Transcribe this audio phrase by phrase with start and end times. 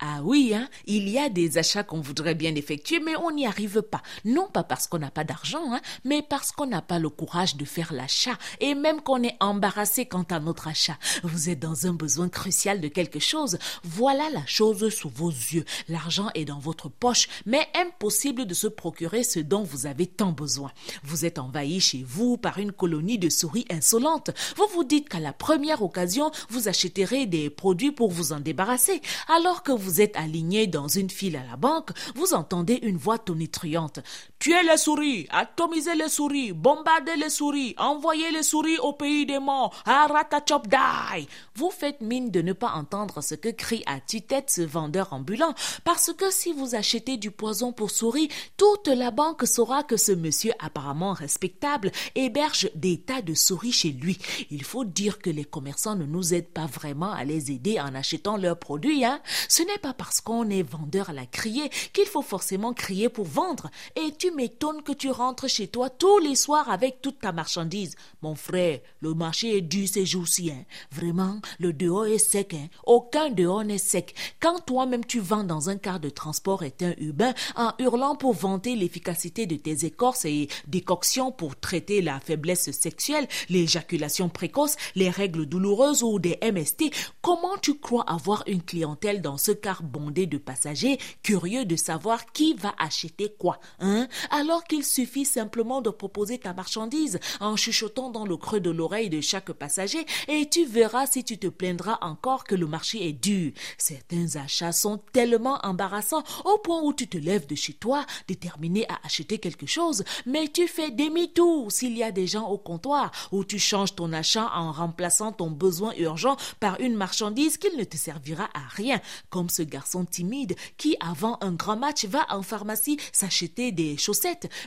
[0.00, 3.46] Ah oui, hein, il y a des achats qu'on voudrait bien effectuer, mais on n'y
[3.46, 4.02] arrive pas.
[4.24, 7.54] Non pas parce qu'on n'a pas d'argent, hein, mais parce qu'on n'a pas le courage
[7.54, 10.98] de faire l'achat et même qu'on est embarrassé quant à notre achat.
[11.22, 13.56] Vous êtes dans un besoin crucial de quelque chose.
[13.84, 15.64] Voilà la chose sous vos yeux.
[15.88, 20.32] L'argent est dans votre poche, mais impossible de se procurer ce dont vous avez tant
[20.32, 20.72] besoin.
[21.04, 24.32] Vous êtes envahi chez vous par une colonie de souris insolentes.
[24.56, 29.00] Vous vous dites qu'à la première occasion, vous achèterez des produits pour vous en débarrasser,
[29.28, 34.00] alors que êtes aligné dans une file à la banque, vous entendez une voix tonitruante.
[34.44, 39.38] Tuez les souris, atomisez les souris, bombardez les souris, envoyez les souris au pays des
[39.38, 41.26] morts, aratachop die.
[41.54, 45.54] Vous faites mine de ne pas entendre ce que crie à tue-tête ce vendeur ambulant,
[45.84, 50.12] parce que si vous achetez du poison pour souris, toute la banque saura que ce
[50.12, 54.18] monsieur apparemment respectable héberge des tas de souris chez lui.
[54.50, 57.94] Il faut dire que les commerçants ne nous aident pas vraiment à les aider en
[57.94, 59.22] achetant leurs produits, hein.
[59.48, 63.24] Ce n'est pas parce qu'on est vendeur à la criée qu'il faut forcément crier pour
[63.24, 63.70] vendre.
[63.96, 67.96] Et tu m'étonnes que tu rentres chez toi tous les soirs avec toute ta marchandise.
[68.22, 70.50] Mon frère, le marché est dur ces jours-ci.
[70.50, 70.64] Hein.
[70.90, 72.54] Vraiment, le dehors est sec.
[72.54, 72.68] Hein.
[72.84, 74.14] Aucun dehors n'est sec.
[74.40, 78.76] Quand toi-même tu vends dans un quart de transport un urbain en hurlant pour vanter
[78.76, 85.46] l'efficacité de tes écorces et décoctions pour traiter la faiblesse sexuelle, l'éjaculation précoce, les règles
[85.46, 86.90] douloureuses ou des MST,
[87.22, 92.26] comment tu crois avoir une clientèle dans ce car bondé de passagers curieux de savoir
[92.32, 98.10] qui va acheter quoi, hein, alors qu'il suffit simplement de proposer ta marchandise en chuchotant
[98.10, 101.98] dans le creux de l'oreille de chaque passager et tu verras si tu te plaindras
[102.00, 103.52] encore que le marché est dur.
[103.78, 108.86] Certains achats sont tellement embarrassants au point où tu te lèves de chez toi déterminé
[108.88, 113.10] à acheter quelque chose, mais tu fais demi-tour s'il y a des gens au comptoir
[113.32, 117.84] ou tu changes ton achat en remplaçant ton besoin urgent par une marchandise qui ne
[117.84, 119.00] te servira à rien,
[119.30, 123.96] comme ce garçon timide qui, avant un grand match, va en pharmacie s'acheter des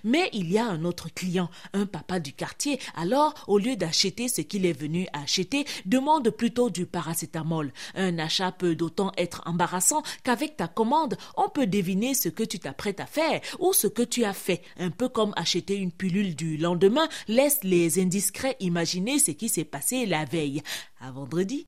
[0.04, 2.80] Mais il y a un autre client, un papa du quartier.
[2.96, 7.72] Alors, au lieu d'acheter ce qu'il est venu acheter, demande plutôt du paracétamol.
[7.96, 12.60] Un achat peut d'autant être embarrassant qu'avec ta commande, on peut deviner ce que tu
[12.60, 14.62] t'apprêtes à faire ou ce que tu as fait.
[14.78, 19.66] Un peu comme acheter une pilule du lendemain laisse les indiscrets imaginer ce qui s'est
[19.66, 20.62] passé la veille.
[21.00, 21.66] À vendredi.